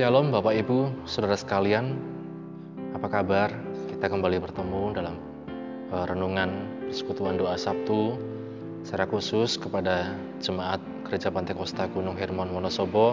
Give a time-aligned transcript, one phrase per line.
[0.00, 1.92] Shalom Bapak Ibu, Saudara sekalian.
[2.96, 3.52] Apa kabar?
[3.84, 5.12] Kita kembali bertemu dalam
[5.92, 6.48] uh, renungan
[6.88, 8.16] persekutuan doa Sabtu
[8.80, 13.12] secara khusus kepada jemaat Gereja Pantai Kosta Gunung Hermon Wonosobo.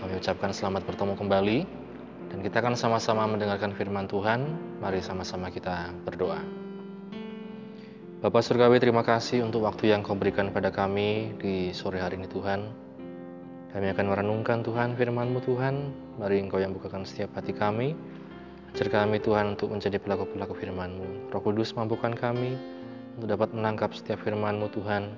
[0.00, 1.58] Kami ucapkan selamat bertemu kembali
[2.32, 4.56] dan kita akan sama-sama mendengarkan firman Tuhan.
[4.80, 6.40] Mari sama-sama kita berdoa.
[8.24, 12.24] Bapak Surgawi, terima kasih untuk waktu yang kau berikan pada kami di sore hari ini
[12.32, 12.88] Tuhan.
[13.70, 15.94] Kami akan merenungkan Tuhan firman-Mu Tuhan.
[16.18, 17.94] Mari Engkau yang bukakan setiap hati kami.
[18.74, 21.30] Ajar kami Tuhan untuk menjadi pelaku-pelaku firman-Mu.
[21.30, 22.58] Roh Kudus mampukan kami
[23.14, 25.14] untuk dapat menangkap setiap firman-Mu Tuhan.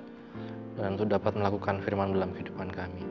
[0.77, 3.01] Dan untuk dapat melakukan firman dalam kehidupan kami.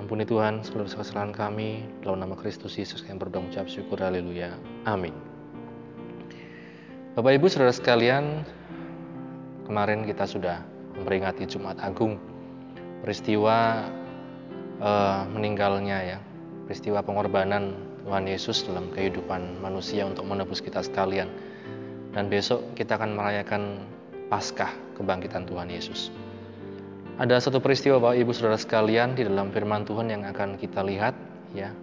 [0.00, 1.84] Ampuni Tuhan seluruh kesalahan kami.
[2.00, 4.00] Dalam nama Kristus Yesus yang berdoa ucap syukur.
[4.00, 4.56] Haleluya.
[4.88, 5.12] Amin.
[7.20, 8.48] Bapak Ibu Saudara sekalian,
[9.68, 10.64] kemarin kita sudah
[10.96, 12.16] memperingati Jumat Agung
[13.04, 13.84] peristiwa
[15.30, 16.18] meninggalnya ya.
[16.66, 17.74] Peristiwa pengorbanan
[18.06, 21.28] Tuhan Yesus dalam kehidupan manusia untuk menebus kita sekalian.
[22.10, 23.62] Dan besok kita akan merayakan
[24.30, 26.14] Paskah kebangkitan Tuhan Yesus.
[27.18, 31.12] Ada satu peristiwa Bapak Ibu Saudara sekalian di dalam firman Tuhan yang akan kita lihat
[31.52, 31.74] ya.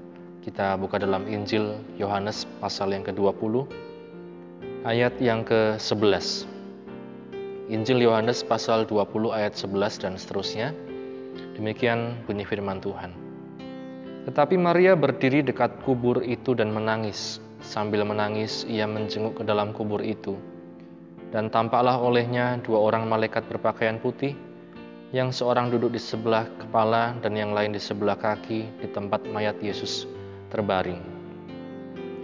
[0.42, 3.68] Kita buka dalam Injil Yohanes pasal yang ke-20
[4.88, 6.48] ayat yang ke-11
[7.68, 10.72] Injil Yohanes pasal 20 ayat 11 dan seterusnya.
[11.58, 13.12] Demikian bunyi firman Tuhan.
[14.28, 17.40] Tetapi Maria berdiri dekat kubur itu dan menangis.
[17.64, 20.36] Sambil menangis, ia menjenguk ke dalam kubur itu.
[21.32, 24.36] Dan tampaklah olehnya dua orang malaikat berpakaian putih,
[25.16, 29.56] yang seorang duduk di sebelah kepala dan yang lain di sebelah kaki di tempat mayat
[29.64, 30.04] Yesus
[30.52, 31.00] terbaring.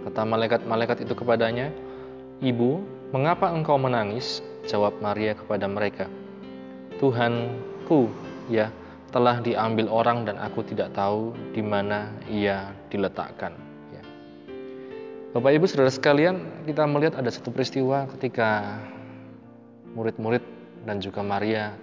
[0.04, 1.72] Kata malaikat-malaikat itu kepadanya,
[2.44, 2.84] Ibu,
[3.16, 4.44] mengapa engkau menangis?
[4.64, 6.08] Jawab Maria kepada mereka,
[6.96, 8.08] Tuhanku,
[8.48, 8.72] ya,
[9.14, 13.54] telah diambil orang dan aku tidak tahu di mana ia diletakkan.
[13.94, 14.02] Ya.
[15.30, 18.82] Bapak Ibu Saudara sekalian, kita melihat ada satu peristiwa ketika
[19.94, 20.42] murid-murid
[20.82, 21.78] dan juga Maria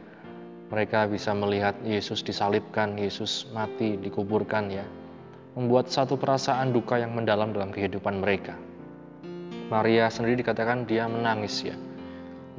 [0.68, 4.84] mereka bisa melihat Yesus disalibkan, Yesus mati, dikuburkan ya.
[5.56, 8.59] Membuat satu perasaan duka yang mendalam dalam kehidupan mereka.
[9.72, 11.75] Maria sendiri dikatakan dia menangis ya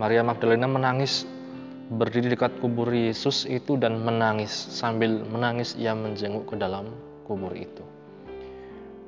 [0.00, 1.28] Maria Magdalena menangis
[1.96, 4.52] berdiri dekat kubur Yesus itu dan menangis.
[4.52, 6.88] Sambil menangis ia menjenguk ke dalam
[7.28, 7.84] kubur itu.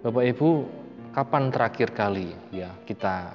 [0.05, 0.69] Bapak Ibu,
[1.17, 3.33] kapan terakhir kali ya kita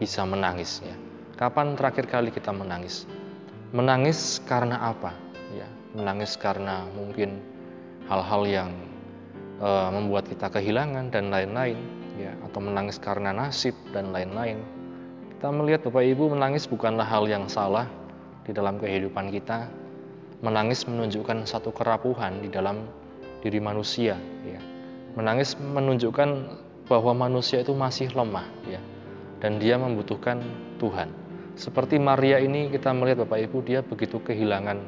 [0.00, 0.96] bisa menangis ya?
[1.36, 3.04] Kapan terakhir kali kita menangis?
[3.74, 5.12] Menangis karena apa?
[5.52, 7.42] Ya, menangis karena mungkin
[8.08, 8.70] hal-hal yang
[9.60, 11.76] uh, membuat kita kehilangan dan lain-lain
[12.14, 14.62] ya atau menangis karena nasib dan lain-lain
[15.34, 17.90] kita melihat Bapak Ibu menangis bukanlah hal yang salah
[18.44, 19.66] di dalam kehidupan kita.
[20.44, 22.84] Menangis menunjukkan satu kerapuhan di dalam
[23.40, 24.16] diri manusia.
[24.44, 24.60] Ya.
[25.16, 26.28] Menangis menunjukkan
[26.84, 28.80] bahwa manusia itu masih lemah, ya,
[29.40, 30.40] dan dia membutuhkan
[30.76, 31.08] Tuhan.
[31.54, 34.82] Seperti Maria ini kita melihat Bapak Ibu dia begitu kehilangan,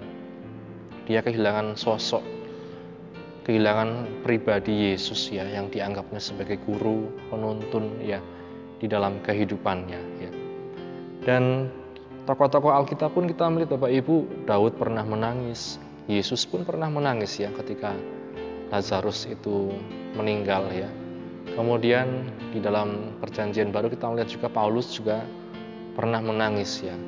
[1.09, 2.21] dia kehilangan sosok,
[3.47, 8.19] kehilangan pribadi Yesus ya yang dianggapnya sebagai guru, penuntun ya
[8.77, 10.31] di dalam kehidupannya ya.
[11.23, 11.71] Dan
[12.27, 15.79] tokoh-tokoh Alkitab pun kita melihat Bapak Ibu, Daud pernah menangis,
[16.11, 17.95] Yesus pun pernah menangis ya ketika
[18.75, 19.71] Lazarus itu
[20.19, 20.91] meninggal ya.
[21.55, 25.23] Kemudian di dalam perjanjian baru kita melihat juga Paulus juga
[25.95, 26.99] pernah menangis ya.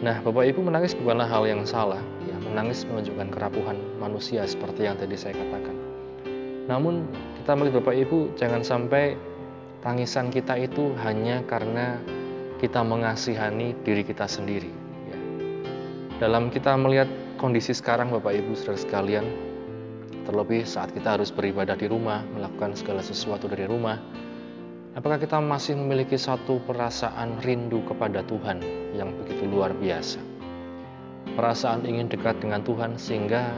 [0.00, 2.36] Nah, Bapak Ibu menangis bukanlah hal yang salah, ya.
[2.46, 5.74] Menangis menunjukkan kerapuhan manusia seperti yang tadi saya katakan.
[6.70, 7.08] Namun
[7.42, 9.18] kita melihat Bapak Ibu jangan sampai
[9.82, 11.98] tangisan kita itu hanya karena
[12.56, 14.72] kita mengasihani diri kita sendiri.
[15.08, 15.18] Ya.
[16.24, 19.26] Dalam kita melihat kondisi sekarang Bapak Ibu saudara sekalian,
[20.24, 24.00] terlebih saat kita harus beribadah di rumah, melakukan segala sesuatu dari rumah,
[24.96, 28.64] apakah kita masih memiliki satu perasaan rindu kepada Tuhan
[28.96, 30.18] yang begitu luar biasa?
[31.36, 33.52] Perasaan ingin dekat dengan Tuhan sehingga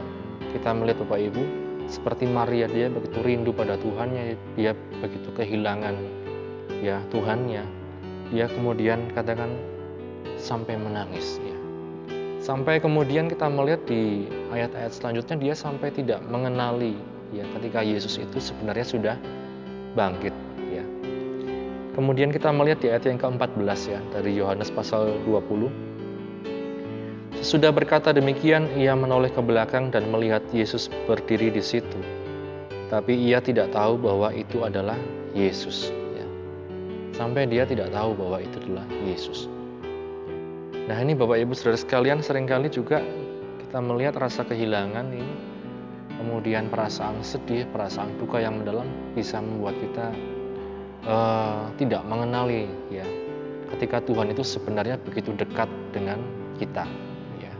[0.51, 1.43] kita melihat Bapak Ibu
[1.87, 5.95] seperti Maria dia begitu rindu pada Tuhannya, dia begitu kehilangan
[6.83, 7.78] ya Tuhannya,
[8.29, 9.49] dia kemudian katakan
[10.37, 11.57] sampai menangis ya.
[12.39, 16.95] Sampai kemudian kita melihat di ayat-ayat selanjutnya dia sampai tidak mengenali
[17.35, 19.15] ya ketika Yesus itu sebenarnya sudah
[19.97, 20.31] bangkit
[20.71, 20.85] ya.
[21.97, 25.89] Kemudian kita melihat di ayat yang ke-14 ya dari Yohanes pasal 20
[27.39, 31.99] Sesudah berkata demikian, ia menoleh ke belakang dan melihat Yesus berdiri di situ.
[32.91, 34.99] Tapi ia tidak tahu bahwa itu adalah
[35.31, 35.98] Yesus
[37.19, 39.51] sampai dia tidak tahu bahwa itu adalah Yesus.
[40.87, 43.03] Nah ini Bapak Ibu Saudara sekalian sering kali juga
[43.59, 45.35] kita melihat rasa kehilangan ini
[46.15, 48.87] kemudian perasaan sedih, perasaan duka yang mendalam
[49.19, 50.07] bisa membuat kita
[51.03, 53.03] uh, tidak mengenali ya
[53.75, 56.23] ketika Tuhan itu sebenarnya begitu dekat dengan
[56.55, 56.87] kita.
[57.43, 57.51] Ya.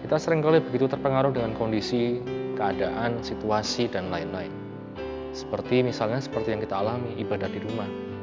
[0.00, 2.24] Kita sering kali begitu terpengaruh dengan kondisi,
[2.56, 4.50] keadaan, situasi dan lain-lain.
[5.36, 8.13] Seperti misalnya seperti yang kita alami ibadah di rumah.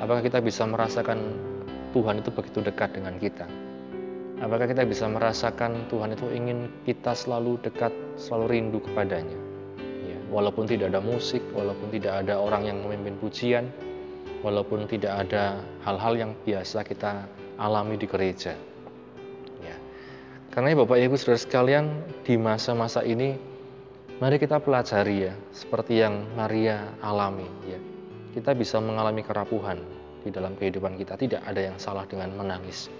[0.00, 1.20] Apakah kita bisa merasakan
[1.92, 3.44] Tuhan itu begitu dekat dengan kita?
[4.40, 9.36] Apakah kita bisa merasakan Tuhan itu ingin kita selalu dekat, selalu rindu kepadanya?
[10.08, 13.68] Ya, walaupun tidak ada musik, walaupun tidak ada orang yang memimpin pujian,
[14.40, 17.28] walaupun tidak ada hal-hal yang biasa kita
[17.60, 18.56] alami di gereja.
[19.60, 19.76] Ya.
[20.48, 23.36] Karena Bapak Ibu Saudara sekalian, di masa-masa ini
[24.16, 27.99] mari kita pelajari ya, seperti yang Maria alami ya.
[28.30, 29.82] Kita bisa mengalami kerapuhan
[30.22, 32.92] di dalam kehidupan kita, tidak ada yang salah dengan menangis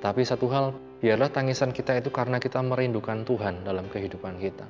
[0.00, 0.72] tapi satu hal,
[1.04, 4.64] biarlah tangisan kita itu karena kita merindukan Tuhan dalam kehidupan kita.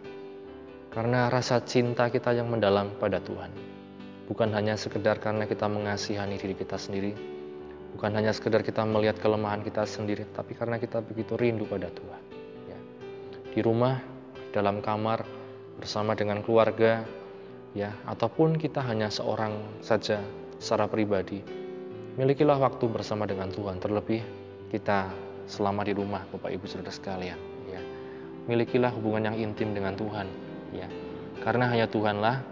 [0.90, 3.54] Karena rasa cinta kita yang mendalam pada Tuhan.
[4.26, 7.14] Bukan hanya sekedar karena kita mengasihani diri kita sendiri,
[7.94, 12.22] bukan hanya sekedar kita melihat kelemahan kita sendiri, tapi karena kita begitu rindu pada Tuhan.
[12.66, 12.78] Ya.
[13.54, 14.02] Di rumah,
[14.50, 15.22] dalam kamar,
[15.78, 17.06] bersama dengan keluarga,
[17.76, 20.22] ya, ataupun kita hanya seorang saja
[20.61, 21.40] secara pribadi,
[22.19, 23.78] milikilah waktu bersama dengan Tuhan.
[23.78, 24.22] Terlebih
[24.70, 25.11] kita
[25.50, 27.81] selama di rumah Bapak Ibu Saudara sekalian ya.
[28.46, 30.26] Milikilah hubungan yang intim dengan Tuhan
[30.75, 30.87] ya.
[31.40, 32.44] Karena hanya Tuhanlah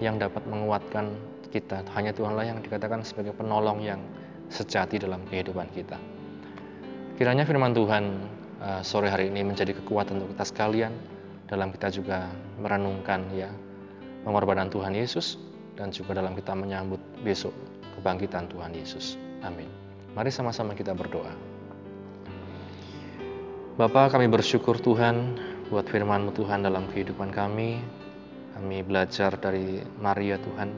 [0.00, 1.12] yang dapat menguatkan
[1.52, 1.84] kita.
[1.94, 4.00] Hanya Tuhanlah yang dikatakan sebagai penolong yang
[4.48, 5.98] sejati dalam kehidupan kita.
[7.16, 8.04] Kiranya firman Tuhan
[8.60, 10.92] uh, sore hari ini menjadi kekuatan untuk kita sekalian
[11.48, 12.28] dalam kita juga
[12.60, 13.48] merenungkan ya
[14.26, 15.38] pengorbanan Tuhan Yesus
[15.78, 17.54] dan juga dalam kita menyambut besok
[17.94, 19.14] kebangkitan Tuhan Yesus.
[19.46, 19.70] Amin.
[20.18, 21.30] Mari sama-sama kita berdoa.
[23.78, 25.38] Bapak kami bersyukur Tuhan
[25.70, 27.78] buat firman-Mu Tuhan dalam kehidupan kami.
[28.56, 30.72] Kami belajar dari Maria Tuhan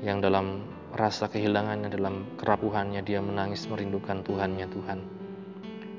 [0.00, 0.64] yang dalam
[0.96, 4.98] rasa kehilangannya, dalam kerapuhannya dia menangis merindukan Tuhannya Tuhan.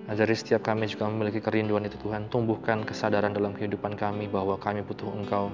[0.09, 2.27] Ajari setiap kami juga memiliki kerinduan itu Tuhan.
[2.33, 5.53] Tumbuhkan kesadaran dalam kehidupan kami bahwa kami butuh Engkau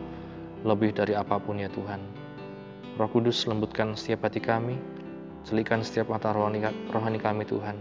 [0.64, 2.02] lebih dari apa pun ya Tuhan.
[3.00, 4.76] Roh Kudus lembutkan setiap hati kami,
[5.48, 7.80] Celikan setiap mata rohani, kami Tuhan.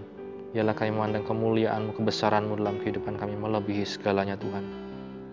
[0.55, 4.65] Ialah kami memandang kemuliaan-Mu, kebesaran-Mu dalam kehidupan kami melebihi segalanya Tuhan.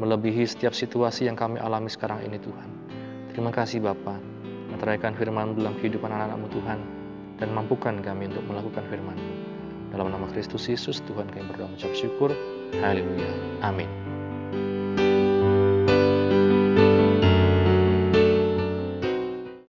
[0.01, 2.68] Melebihi setiap situasi yang kami alami sekarang ini Tuhan.
[3.31, 4.19] Terima kasih Bapa.
[4.74, 6.80] Meteraikan firman dalam kehidupan anak-anak-Mu Tuhan.
[7.39, 9.33] Dan mampukan kami untuk melakukan firman-Mu.
[9.95, 12.36] Dalam nama Kristus Yesus Tuhan kami berdoa mengucap syukur.
[12.83, 13.31] Haleluya.
[13.63, 13.88] Amin.